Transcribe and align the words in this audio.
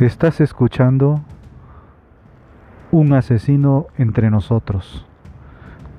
Estás 0.00 0.40
escuchando 0.40 1.20
Un 2.90 3.12
asesino 3.12 3.86
entre 3.96 4.28
nosotros 4.28 5.06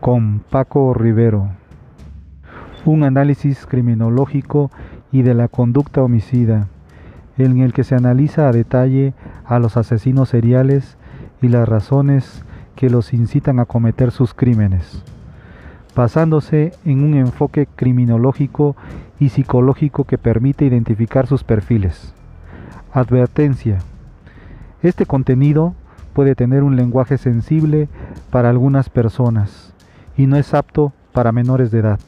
con 0.01 0.39
Paco 0.49 0.93
Rivero. 0.93 1.51
Un 2.83 3.03
análisis 3.03 3.65
criminológico 3.65 4.69
y 5.13 5.21
de 5.21 5.33
la 5.33 5.47
conducta 5.47 6.03
homicida 6.03 6.67
en 7.37 7.61
el 7.61 7.71
que 7.71 7.85
se 7.85 7.95
analiza 7.95 8.49
a 8.49 8.51
detalle 8.51 9.13
a 9.45 9.59
los 9.59 9.77
asesinos 9.77 10.27
seriales 10.27 10.97
y 11.41 11.47
las 11.47 11.65
razones 11.65 12.43
que 12.75 12.89
los 12.89 13.13
incitan 13.13 13.61
a 13.61 13.65
cometer 13.65 14.11
sus 14.11 14.33
crímenes, 14.33 15.05
basándose 15.95 16.73
en 16.83 17.01
un 17.01 17.13
enfoque 17.13 17.65
criminológico 17.77 18.75
y 19.21 19.29
psicológico 19.29 20.03
que 20.03 20.17
permite 20.17 20.65
identificar 20.65 21.27
sus 21.27 21.45
perfiles. 21.45 22.13
Advertencia. 22.95 23.79
Este 24.81 25.05
contenido 25.05 25.75
puede 26.13 26.33
tener 26.33 26.63
un 26.63 26.77
lenguaje 26.77 27.17
sensible 27.17 27.89
para 28.31 28.49
algunas 28.49 28.87
personas 28.87 29.73
y 30.15 30.27
no 30.27 30.37
es 30.37 30.53
apto 30.53 30.93
para 31.11 31.33
menores 31.33 31.71
de 31.71 31.79
edad. 31.79 31.99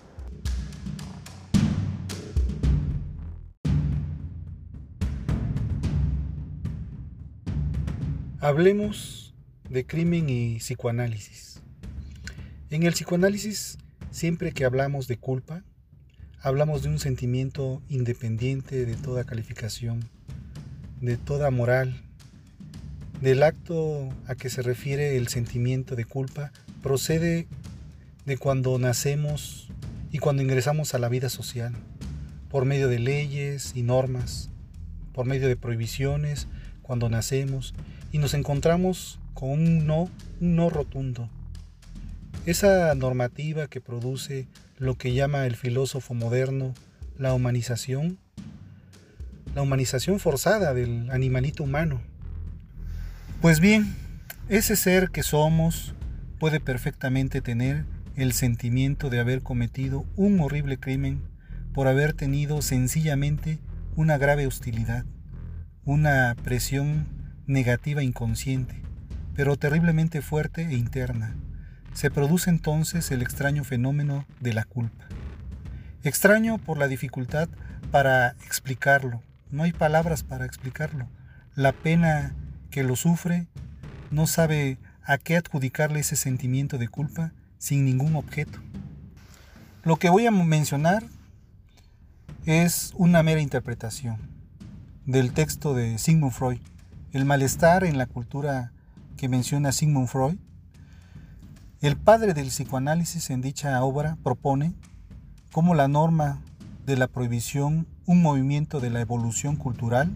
Hablemos 8.39 9.35
de 9.69 9.85
crimen 9.85 10.29
y 10.29 10.59
psicoanálisis. 10.59 11.61
En 12.69 12.83
el 12.83 12.93
psicoanálisis, 12.93 13.77
siempre 14.09 14.53
que 14.53 14.63
hablamos 14.63 15.09
de 15.09 15.17
culpa, 15.17 15.65
hablamos 16.41 16.81
de 16.81 16.87
un 16.87 16.99
sentimiento 16.99 17.81
independiente 17.89 18.85
de 18.85 18.95
toda 18.95 19.25
calificación 19.25 20.09
de 21.01 21.17
toda 21.17 21.51
moral. 21.51 22.01
Del 23.21 23.43
acto 23.43 24.09
a 24.27 24.35
que 24.35 24.49
se 24.49 24.61
refiere 24.61 25.17
el 25.17 25.27
sentimiento 25.27 25.95
de 25.95 26.05
culpa 26.05 26.51
procede 26.83 27.47
de 28.25 28.37
cuando 28.37 28.77
nacemos 28.77 29.69
y 30.11 30.19
cuando 30.19 30.41
ingresamos 30.41 30.93
a 30.93 30.99
la 30.99 31.09
vida 31.09 31.29
social, 31.29 31.73
por 32.49 32.65
medio 32.65 32.87
de 32.87 32.99
leyes 32.99 33.73
y 33.75 33.81
normas, 33.81 34.49
por 35.13 35.25
medio 35.25 35.47
de 35.47 35.55
prohibiciones, 35.55 36.47
cuando 36.81 37.09
nacemos 37.09 37.73
y 38.11 38.19
nos 38.19 38.33
encontramos 38.33 39.19
con 39.33 39.49
un 39.49 39.85
no, 39.85 40.09
un 40.39 40.55
no 40.55 40.69
rotundo. 40.69 41.29
Esa 42.45 42.95
normativa 42.95 43.67
que 43.67 43.81
produce 43.81 44.47
lo 44.77 44.95
que 44.95 45.13
llama 45.13 45.45
el 45.45 45.55
filósofo 45.55 46.13
moderno 46.13 46.73
la 47.17 47.33
humanización 47.33 48.19
la 49.57 49.63
humanización 49.63 50.19
forzada 50.19 50.75
del 50.75 51.09
animalito 51.09 51.63
humano. 51.63 51.99
Pues 53.41 53.59
bien, 53.59 53.95
ese 54.49 54.75
ser 54.75 55.09
que 55.09 55.23
somos 55.23 55.95
puede 56.39 56.59
perfectamente 56.59 57.41
tener 57.41 57.83
el 58.15 58.33
sentimiento 58.33 59.09
de 59.09 59.19
haber 59.19 59.41
cometido 59.41 60.05
un 60.15 60.39
horrible 60.41 60.77
crimen 60.77 61.23
por 61.73 61.87
haber 61.87 62.13
tenido 62.13 62.61
sencillamente 62.61 63.57
una 63.95 64.19
grave 64.19 64.45
hostilidad, 64.45 65.05
una 65.85 66.35
presión 66.43 67.07
negativa 67.47 68.03
inconsciente, 68.03 68.83
pero 69.35 69.57
terriblemente 69.57 70.21
fuerte 70.21 70.67
e 70.67 70.75
interna. 70.75 71.35
Se 71.93 72.11
produce 72.11 72.51
entonces 72.51 73.09
el 73.09 73.23
extraño 73.23 73.63
fenómeno 73.63 74.27
de 74.39 74.53
la 74.53 74.65
culpa. 74.65 75.07
Extraño 76.03 76.59
por 76.59 76.77
la 76.77 76.87
dificultad 76.87 77.49
para 77.89 78.35
explicarlo, 78.45 79.23
no 79.51 79.63
hay 79.63 79.73
palabras 79.73 80.23
para 80.23 80.45
explicarlo. 80.45 81.07
La 81.55 81.71
pena 81.71 82.35
que 82.69 82.83
lo 82.83 82.95
sufre 82.95 83.47
no 84.11 84.27
sabe 84.27 84.77
a 85.03 85.17
qué 85.17 85.37
adjudicarle 85.37 85.99
ese 85.99 86.15
sentimiento 86.15 86.77
de 86.77 86.87
culpa 86.87 87.31
sin 87.57 87.85
ningún 87.85 88.15
objeto. 88.15 88.59
Lo 89.83 89.97
que 89.97 90.09
voy 90.09 90.25
a 90.25 90.31
mencionar 90.31 91.03
es 92.45 92.93
una 92.95 93.23
mera 93.23 93.41
interpretación 93.41 94.17
del 95.05 95.31
texto 95.31 95.73
de 95.73 95.97
Sigmund 95.97 96.33
Freud. 96.33 96.59
El 97.13 97.25
malestar 97.25 97.83
en 97.83 97.97
la 97.97 98.05
cultura 98.05 98.73
que 99.15 99.29
menciona 99.29 99.71
Sigmund 99.71 100.07
Freud. 100.07 100.37
El 101.81 101.95
padre 101.95 102.33
del 102.33 102.47
psicoanálisis 102.47 103.29
en 103.29 103.41
dicha 103.41 103.81
obra 103.83 104.17
propone 104.23 104.73
cómo 105.51 105.75
la 105.75 105.87
norma 105.87 106.41
de 106.87 106.95
la 106.95 107.09
prohibición 107.09 107.85
un 108.05 108.21
movimiento 108.21 108.79
de 108.79 108.89
la 108.89 109.01
evolución 109.01 109.57
cultural, 109.57 110.09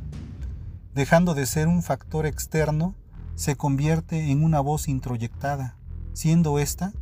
dejando 0.96 1.34
de 1.34 1.46
ser 1.46 1.68
un 1.68 1.84
factor 1.84 2.26
externo, 2.26 2.96
se 3.36 3.58
convierte 3.58 4.32
en 4.32 4.42
una 4.42 4.62
voz 4.62 4.88
introyectada, 4.88 5.76
siendo 6.14 6.60
esta 6.60 6.94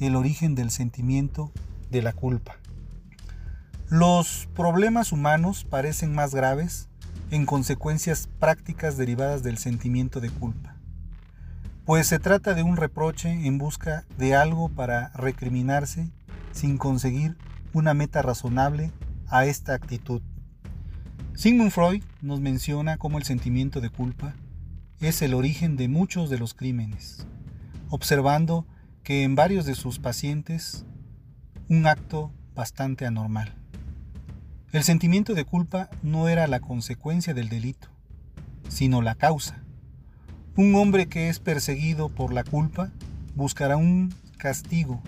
el 0.00 0.16
origen 0.16 0.56
del 0.56 0.72
sentimiento 0.72 1.52
de 1.92 2.02
la 2.02 2.12
culpa. 2.12 2.56
Los 3.88 4.48
problemas 4.52 5.12
humanos 5.12 5.64
parecen 5.64 6.12
más 6.12 6.34
graves 6.34 6.88
en 7.30 7.46
consecuencias 7.46 8.28
prácticas 8.40 8.96
derivadas 8.96 9.44
del 9.44 9.58
sentimiento 9.58 10.20
de 10.20 10.30
culpa, 10.30 10.74
pues 11.84 12.08
se 12.08 12.18
trata 12.18 12.54
de 12.54 12.64
un 12.64 12.76
reproche 12.76 13.46
en 13.46 13.58
busca 13.58 14.06
de 14.18 14.34
algo 14.34 14.70
para 14.70 15.10
recriminarse 15.10 16.10
sin 16.50 16.78
conseguir 16.78 17.36
una 17.72 17.94
meta 17.94 18.20
razonable 18.20 18.90
a 19.28 19.46
esta 19.46 19.74
actitud. 19.74 20.22
Sigmund 21.34 21.70
Freud 21.70 22.02
nos 22.22 22.40
menciona 22.40 22.96
cómo 22.96 23.18
el 23.18 23.24
sentimiento 23.24 23.80
de 23.80 23.90
culpa 23.90 24.34
es 25.00 25.20
el 25.22 25.34
origen 25.34 25.76
de 25.76 25.88
muchos 25.88 26.30
de 26.30 26.38
los 26.38 26.54
crímenes, 26.54 27.26
observando 27.88 28.66
que 29.02 29.24
en 29.24 29.34
varios 29.34 29.66
de 29.66 29.74
sus 29.74 29.98
pacientes 29.98 30.86
un 31.68 31.86
acto 31.86 32.32
bastante 32.54 33.04
anormal. 33.06 33.54
El 34.72 34.82
sentimiento 34.82 35.34
de 35.34 35.44
culpa 35.44 35.90
no 36.02 36.28
era 36.28 36.46
la 36.46 36.60
consecuencia 36.60 37.34
del 37.34 37.48
delito, 37.48 37.88
sino 38.68 39.02
la 39.02 39.14
causa. 39.14 39.62
Un 40.56 40.74
hombre 40.74 41.06
que 41.06 41.28
es 41.28 41.40
perseguido 41.40 42.08
por 42.08 42.32
la 42.32 42.44
culpa 42.44 42.92
buscará 43.34 43.76
un 43.76 44.14
castigo, 44.36 45.02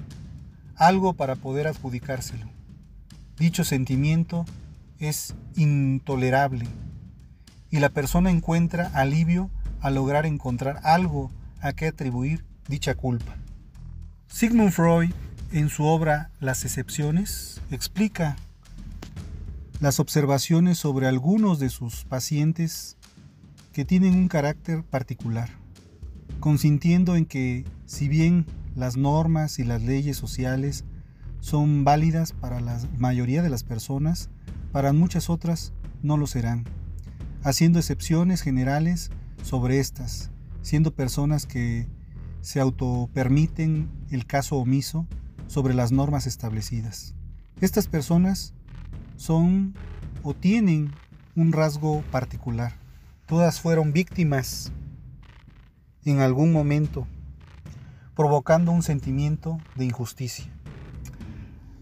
algo 0.75 1.15
para 1.15 1.37
poder 1.37 1.66
adjudicárselo. 1.66 2.56
Dicho 3.39 3.65
sentimiento 3.65 4.47
es 4.99 5.35
intolerable 5.57 6.67
y 7.71 7.81
la 7.81 7.91
persona 7.91 8.31
encuentra 8.31 8.91
alivio 8.94 9.50
al 9.81 9.97
lograr 9.97 10.25
encontrar 10.25 10.81
algo 10.85 11.31
a 11.61 11.75
que 11.75 11.88
atribuir 11.88 12.44
dicha 12.67 12.94
culpa. 12.94 13.37
Sigmund 14.29 14.73
Freud, 14.73 15.12
en 15.53 15.69
su 15.69 15.85
obra 15.85 16.31
Las 16.41 16.65
excepciones, 16.65 17.61
explica 17.71 18.37
las 19.81 20.00
observaciones 20.00 20.79
sobre 20.79 21.06
algunos 21.06 21.59
de 21.59 21.69
sus 21.69 22.05
pacientes 22.05 22.97
que 23.73 23.85
tienen 23.85 24.15
un 24.15 24.29
carácter 24.29 24.82
particular, 24.82 25.50
consintiendo 26.41 27.17
en 27.17 27.27
que 27.27 27.67
si 27.85 28.09
bien 28.09 28.47
las 28.75 28.97
normas 28.97 29.59
y 29.59 29.65
las 29.65 29.82
leyes 29.82 30.17
sociales 30.17 30.85
son 31.46 31.84
válidas 31.84 32.32
para 32.32 32.58
la 32.58 32.76
mayoría 32.98 33.40
de 33.40 33.50
las 33.50 33.62
personas, 33.62 34.31
para 34.72 34.93
muchas 34.93 35.31
otras 35.31 35.72
no 36.02 36.16
lo 36.16 36.26
serán, 36.26 36.64
haciendo 37.44 37.78
excepciones 37.78 38.43
generales 38.43 39.12
sobre 39.44 39.78
estas, 39.78 40.32
siendo 40.62 40.93
personas 40.93 41.46
que 41.46 41.87
se 42.40 42.58
autopermiten 42.58 43.88
el 44.10 44.26
caso 44.26 44.56
omiso 44.56 45.06
sobre 45.46 45.72
las 45.72 45.93
normas 45.93 46.26
establecidas. 46.26 47.14
Estas 47.60 47.87
personas 47.87 48.52
son 49.14 49.75
o 50.25 50.34
tienen 50.34 50.90
un 51.37 51.52
rasgo 51.52 52.02
particular. 52.10 52.72
Todas 53.25 53.60
fueron 53.60 53.93
víctimas 53.93 54.72
en 56.04 56.19
algún 56.19 56.52
momento, 56.52 57.06
provocando 58.16 58.72
un 58.72 58.82
sentimiento 58.82 59.58
de 59.76 59.84
injusticia. 59.84 60.56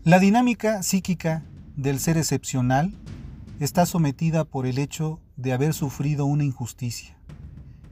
La 0.05 0.19
dinámica 0.19 0.83
psíquica 0.83 1.43
del 1.77 1.99
ser 1.99 2.19
excepcional 2.19 2.93
está 3.59 3.87
sometida 3.87 4.45
por 4.45 4.67
el 4.67 4.77
hecho 4.77 5.19
de 5.39 5.55
haber 5.55 5.73
sufrido 5.73 6.27
una 6.27 6.45
injusticia, 6.45 7.17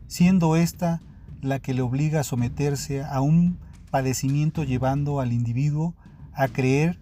siendo 0.09 0.57
esta 0.57 1.01
la 1.41 1.59
que 1.59 1.73
le 1.73 1.81
obliga 1.81 2.21
a 2.21 2.25
someterse 2.25 3.03
a 3.03 3.23
un 3.23 3.59
padecimiento 3.91 4.63
llevando 4.63 5.21
al 5.21 5.33
individuo 5.33 5.95
a 6.35 6.49
creer 6.49 7.01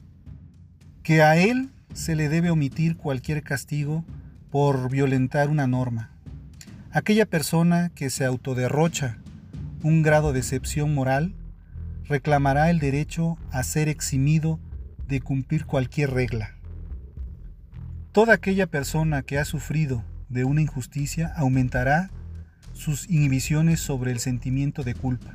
que 1.03 1.23
a 1.23 1.37
él 1.37 1.73
se 1.93 2.15
le 2.15 2.29
debe 2.29 2.53
omitir 2.53 2.97
cualquier 2.97 3.43
castigo 3.43 4.05
por 4.49 4.93
violentar 4.93 5.49
una 5.49 5.67
norma. 5.67 6.13
Aquella 6.93 7.27
persona 7.27 7.91
que 7.97 8.11
se 8.11 8.25
autoderrocha 8.25 9.19
un 9.83 10.03
grado 10.03 10.33
de 10.33 10.39
excepción 10.39 10.95
moral 10.95 11.35
reclamará 12.05 12.71
el 12.71 12.79
derecho 12.79 13.39
a 13.51 13.65
ser 13.65 13.89
eximido 13.89 14.61
de 15.11 15.21
cumplir 15.21 15.67
cualquier 15.67 16.13
regla. 16.13 16.55
Toda 18.13 18.35
aquella 18.35 18.67
persona 18.67 19.23
que 19.23 19.39
ha 19.39 19.45
sufrido 19.45 20.05
de 20.29 20.45
una 20.45 20.63
injusticia 20.63 21.33
aumentará 21.37 22.11
sus 22.73 23.11
inhibiciones 23.11 23.81
sobre 23.81 24.13
el 24.13 24.21
sentimiento 24.21 24.85
de 24.85 24.95
culpa, 24.95 25.33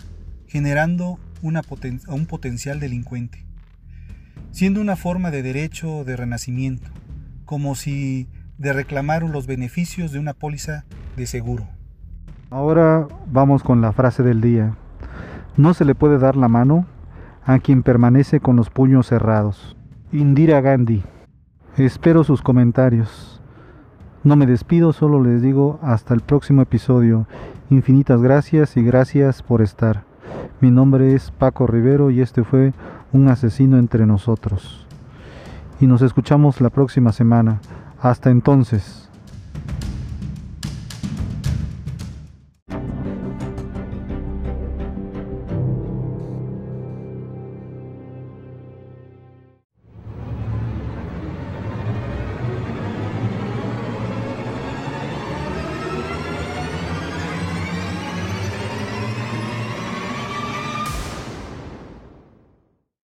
generando 0.48 1.20
una 1.42 1.60
a 1.60 2.14
un 2.14 2.26
potencial 2.26 2.80
delincuente, 2.80 3.46
siendo 4.52 4.80
una 4.80 4.96
forma 4.96 5.30
de 5.30 5.44
derecho 5.44 6.06
de 6.06 6.16
renacimiento, 6.16 6.90
como 7.44 7.76
si 7.76 8.30
de 8.58 8.72
reclamar 8.72 9.24
los 9.24 9.46
beneficios 9.46 10.14
de 10.14 10.20
una 10.20 10.34
póliza 10.34 10.86
de 11.18 11.28
seguro. 11.28 11.68
Ahora 12.50 13.08
vamos 13.28 13.62
con 13.62 13.82
la 13.82 13.92
frase 13.92 14.24
del 14.24 14.40
día. 14.40 14.78
No 15.58 15.74
se 15.74 15.84
le 15.84 15.96
puede 15.96 16.18
dar 16.18 16.38
la 16.38 16.48
mano 16.48 16.88
a 17.46 17.60
quien 17.60 17.84
permanece 17.84 18.40
con 18.40 18.56
los 18.56 18.70
puños 18.70 19.08
cerrados. 19.08 19.78
Indira 20.12 20.62
Gandhi. 20.62 21.04
Espero 21.78 22.24
sus 22.24 22.42
comentarios. 22.42 23.42
No 24.24 24.36
me 24.36 24.48
despido, 24.48 24.94
solo 24.94 25.22
les 25.22 25.42
digo 25.42 25.80
hasta 25.84 26.14
el 26.14 26.22
próximo 26.22 26.64
episodio. 26.64 27.28
Infinitas 27.70 28.22
gracias 28.22 28.76
y 28.78 28.84
gracias 28.84 29.44
por 29.44 29.62
estar. 29.62 30.04
Mi 30.62 30.72
nombre 30.72 31.14
es 31.14 31.32
Paco 31.32 31.68
Rivero 31.68 32.10
y 32.10 32.22
este 32.22 32.44
fue 32.44 32.74
Un 33.12 33.28
asesino 33.28 33.78
entre 33.78 34.06
nosotros. 34.06 34.88
Y 35.80 35.88
nos 35.88 36.02
escuchamos 36.02 36.62
la 36.62 36.70
próxima 36.70 37.12
semana. 37.12 37.62
Hasta 38.02 38.32
entonces. 38.32 39.05